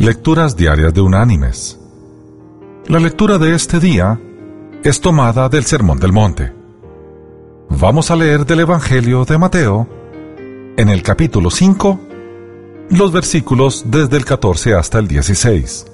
[0.00, 1.76] Lecturas Diarias de Unánimes.
[2.86, 4.20] La lectura de este día
[4.84, 6.52] es tomada del Sermón del Monte.
[7.68, 9.88] Vamos a leer del Evangelio de Mateo,
[10.76, 11.98] en el capítulo 5,
[12.90, 15.86] los versículos desde el 14 hasta el 16.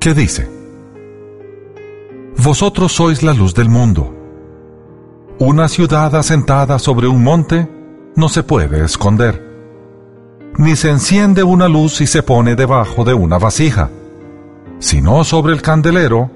[0.00, 0.50] ¿Qué dice?
[2.38, 4.12] Vosotros sois la luz del mundo.
[5.38, 7.68] Una ciudad asentada sobre un monte
[8.16, 9.51] no se puede esconder
[10.58, 13.90] ni se enciende una luz y se pone debajo de una vasija,
[14.78, 16.30] sino sobre el candelero,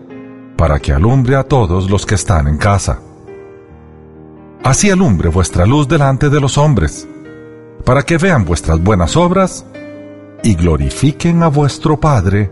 [0.56, 3.00] para que alumbre a todos los que están en casa.
[4.64, 7.06] Así alumbre vuestra luz delante de los hombres,
[7.84, 9.66] para que vean vuestras buenas obras
[10.42, 12.50] y glorifiquen a vuestro Padre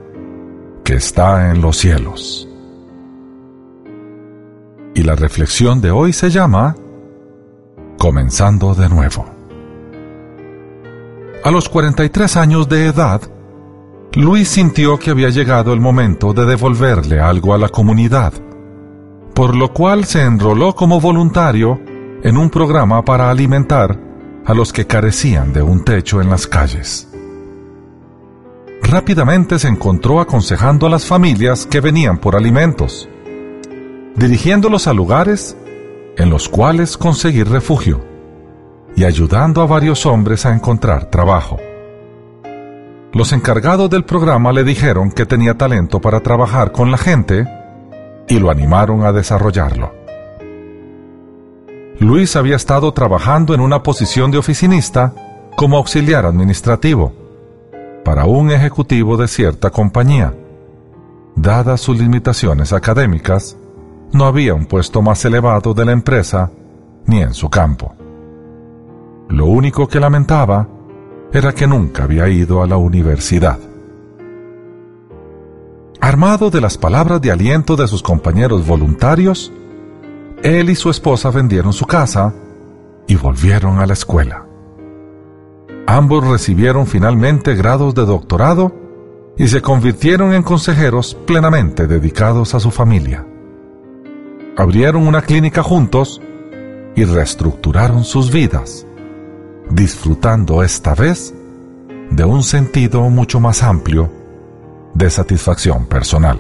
[0.84, 2.48] que está en los cielos.
[4.95, 6.77] Y la reflexión de hoy se llama
[7.98, 9.34] Comenzando de nuevo.
[11.45, 13.21] A los 43 años de edad,
[14.15, 18.33] Luis sintió que había llegado el momento de devolverle algo a la comunidad,
[19.34, 21.78] por lo cual se enroló como voluntario
[22.22, 24.00] en un programa para alimentar
[24.47, 27.12] a los que carecían de un techo en las calles.
[28.83, 33.06] Rápidamente se encontró aconsejando a las familias que venían por alimentos,
[34.17, 35.59] dirigiéndolos a lugares
[36.17, 38.14] en los cuales conseguir refugio
[38.97, 41.59] y ayudando a varios hombres a encontrar trabajo.
[43.12, 47.47] Los encargados del programa le dijeron que tenía talento para trabajar con la gente
[48.28, 49.92] y lo animaron a desarrollarlo.
[52.00, 55.15] Luis había estado trabajando en una posición de oficinista
[55.56, 57.12] como auxiliar administrativo
[58.05, 60.34] para un ejecutivo de cierta compañía.
[61.37, 63.56] Dadas sus limitaciones académicas,
[64.12, 66.50] no había un puesto más elevado de la empresa
[67.06, 67.95] ni en su campo.
[69.28, 70.69] Lo único que lamentaba
[71.33, 73.58] era que nunca había ido a la universidad.
[76.00, 79.53] Armado de las palabras de aliento de sus compañeros voluntarios,
[80.42, 82.34] él y su esposa vendieron su casa
[83.06, 84.47] y volvieron a la escuela.
[85.87, 88.72] Ambos recibieron finalmente grados de doctorado
[89.37, 93.26] y se convirtieron en consejeros plenamente dedicados a su familia.
[94.56, 96.20] Abrieron una clínica juntos
[96.94, 98.87] y reestructuraron sus vidas
[99.75, 101.35] disfrutando esta vez
[102.11, 104.09] de un sentido mucho más amplio
[104.95, 106.39] de satisfacción personal.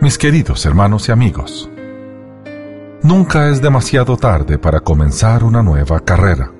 [0.00, 1.70] Mis queridos hermanos y amigos,
[3.02, 6.50] nunca es demasiado tarde para comenzar una nueva carrera.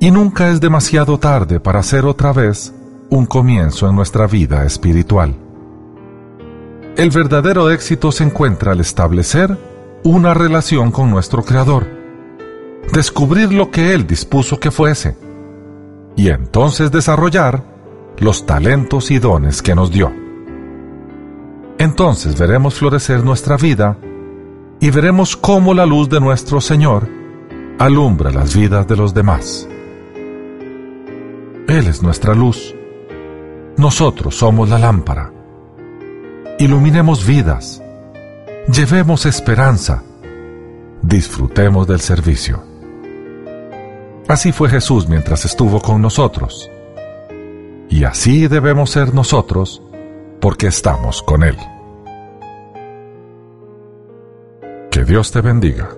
[0.00, 2.72] Y nunca es demasiado tarde para hacer otra vez
[3.10, 5.36] un comienzo en nuestra vida espiritual.
[6.96, 9.56] El verdadero éxito se encuentra al establecer
[10.02, 12.01] una relación con nuestro Creador
[12.90, 15.16] descubrir lo que Él dispuso que fuese,
[16.16, 17.62] y entonces desarrollar
[18.18, 20.12] los talentos y dones que nos dio.
[21.78, 23.98] Entonces veremos florecer nuestra vida
[24.80, 27.08] y veremos cómo la luz de nuestro Señor
[27.78, 29.68] alumbra las vidas de los demás.
[31.68, 32.74] Él es nuestra luz.
[33.76, 35.32] Nosotros somos la lámpara.
[36.58, 37.82] Iluminemos vidas.
[38.72, 40.02] Llevemos esperanza.
[41.02, 42.71] Disfrutemos del servicio.
[44.32, 46.70] Así fue Jesús mientras estuvo con nosotros.
[47.90, 49.82] Y así debemos ser nosotros
[50.40, 51.58] porque estamos con Él.
[54.90, 55.90] Que Dios te bendiga.